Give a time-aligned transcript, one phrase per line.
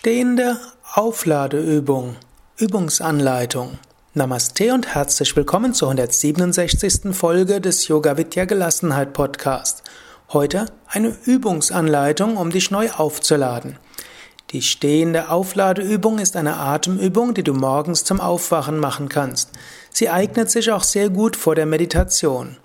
[0.00, 0.56] Stehende
[0.94, 2.16] Aufladeübung,
[2.56, 3.78] Übungsanleitung.
[4.14, 7.14] Namaste und herzlich willkommen zur 167.
[7.14, 9.82] Folge des Yoga Vidya Gelassenheit Podcast.
[10.32, 13.76] Heute eine Übungsanleitung, um dich neu aufzuladen.
[14.52, 19.50] Die stehende Aufladeübung ist eine Atemübung, die du morgens zum Aufwachen machen kannst.
[19.90, 22.56] Sie eignet sich auch sehr gut vor der Meditation.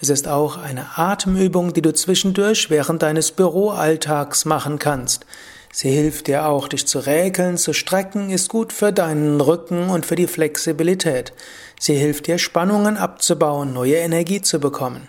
[0.00, 5.26] Es ist auch eine Atemübung, die du zwischendurch während deines Büroalltags machen kannst.
[5.72, 10.06] Sie hilft dir auch, dich zu räkeln, zu strecken, ist gut für deinen Rücken und
[10.06, 11.32] für die Flexibilität.
[11.78, 15.08] Sie hilft dir, Spannungen abzubauen, neue Energie zu bekommen.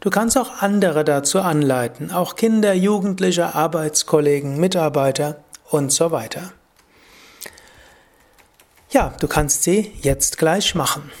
[0.00, 6.52] Du kannst auch andere dazu anleiten, auch Kinder, Jugendliche, Arbeitskollegen, Mitarbeiter und so weiter.
[8.90, 11.12] Ja, du kannst sie jetzt gleich machen.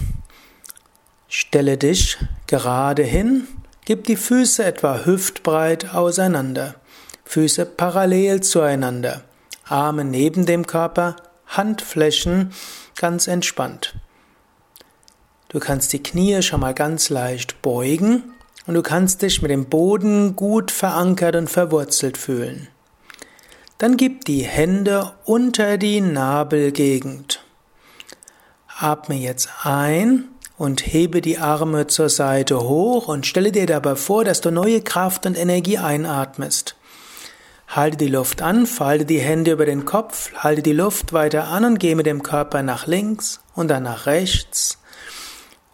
[1.28, 3.46] Stelle dich gerade hin,
[3.84, 6.74] gib die Füße etwa hüftbreit auseinander.
[7.30, 9.22] Füße parallel zueinander,
[9.64, 11.14] Arme neben dem Körper,
[11.46, 12.52] Handflächen
[12.96, 13.94] ganz entspannt.
[15.48, 18.32] Du kannst die Knie schon mal ganz leicht beugen
[18.66, 22.66] und du kannst dich mit dem Boden gut verankert und verwurzelt fühlen.
[23.78, 27.44] Dann gib die Hände unter die Nabelgegend.
[28.76, 30.24] Atme jetzt ein
[30.58, 34.80] und hebe die Arme zur Seite hoch und stelle dir dabei vor, dass du neue
[34.80, 36.74] Kraft und Energie einatmest.
[37.70, 41.64] Halte die Luft an, falte die Hände über den Kopf, halte die Luft weiter an
[41.64, 44.78] und gehe mit dem Körper nach links und dann nach rechts.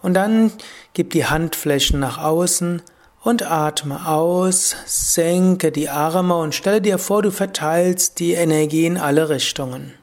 [0.03, 0.53] Und dann
[0.93, 2.83] gib die Handflächen nach außen
[3.23, 8.99] und atme aus, senke die Arme und stelle dir vor, du verteilst die Energie in
[8.99, 9.95] alle Richtungen.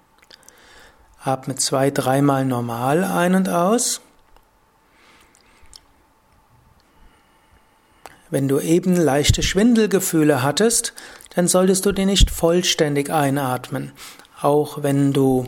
[1.23, 4.01] Atme zwei, dreimal normal ein und aus.
[8.31, 10.93] Wenn du eben leichte Schwindelgefühle hattest,
[11.35, 13.91] dann solltest du den nicht vollständig einatmen.
[14.41, 15.45] Auch wenn du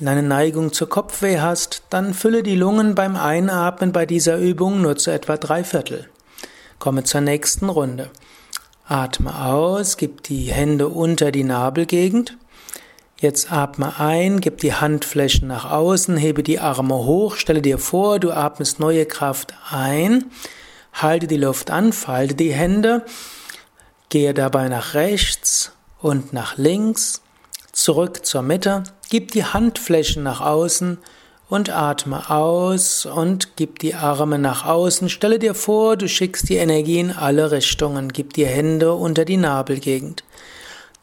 [0.00, 4.96] eine Neigung zur Kopfweh hast, dann fülle die Lungen beim Einatmen bei dieser Übung nur
[4.96, 6.08] zu etwa drei Viertel.
[6.78, 8.10] Komme zur nächsten Runde.
[8.88, 12.36] Atme aus, gib die Hände unter die Nabelgegend.
[13.18, 18.18] Jetzt atme ein, gib die Handflächen nach außen, hebe die Arme hoch, stelle dir vor,
[18.18, 20.24] du atmest neue Kraft ein.
[20.94, 23.04] Halte die Luft an, falte die Hände,
[24.10, 27.22] gehe dabei nach rechts und nach links,
[27.72, 30.98] zurück zur Mitte, gib die Handflächen nach außen
[31.48, 35.08] und atme aus und gib die Arme nach außen.
[35.08, 39.36] Stelle dir vor, du schickst die Energie in alle Richtungen, gib die Hände unter die
[39.36, 40.24] Nabelgegend.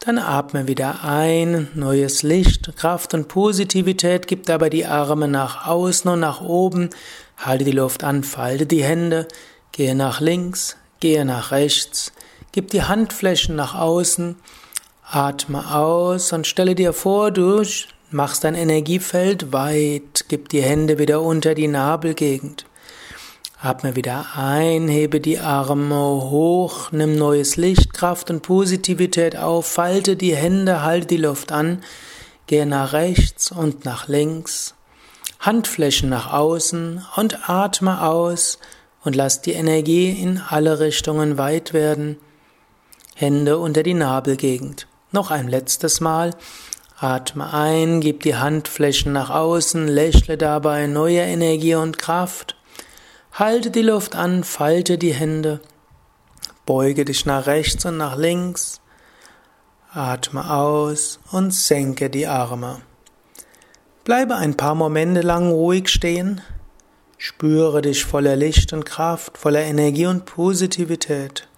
[0.00, 6.10] Dann atme wieder ein, neues Licht, Kraft und Positivität, gib dabei die Arme nach außen
[6.10, 6.90] und nach oben,
[7.36, 9.26] halte die Luft an, falte die Hände,
[9.72, 12.12] Gehe nach links, gehe nach rechts,
[12.52, 14.36] gib die Handflächen nach außen,
[15.10, 17.62] atme aus und stelle dir vor, du
[18.10, 22.64] machst dein Energiefeld weit, gib die Hände wieder unter die Nabelgegend.
[23.60, 30.14] Atme wieder ein, hebe die Arme hoch, nimm neues Licht, Kraft und Positivität auf, falte
[30.14, 31.82] die Hände, halte die Luft an,
[32.46, 34.74] gehe nach rechts und nach links,
[35.40, 38.58] Handflächen nach außen und atme aus
[39.02, 42.16] und lass die Energie in alle Richtungen weit werden.
[43.20, 44.86] Hände unter die Nabelgegend.
[45.10, 46.36] Noch ein letztes Mal.
[47.00, 52.54] Atme ein, gib die Handflächen nach außen, lächle dabei neue Energie und Kraft.
[53.32, 55.60] Halte die Luft an, falte die Hände.
[56.64, 58.80] Beuge dich nach rechts und nach links.
[59.92, 62.82] Atme aus und senke die Arme.
[64.04, 66.40] Bleibe ein paar Momente lang ruhig stehen.
[67.16, 71.48] Spüre dich voller Licht und Kraft, voller Energie und Positivität.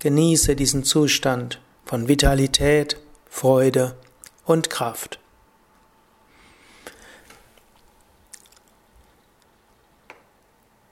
[0.00, 2.98] Genieße diesen Zustand von Vitalität,
[3.28, 3.96] Freude
[4.44, 5.18] und Kraft.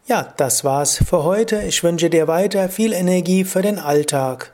[0.08, 1.62] Ja, das war's für heute.
[1.62, 4.52] Ich wünsche dir weiter viel Energie für den Alltag.